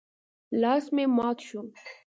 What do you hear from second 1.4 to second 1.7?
شو.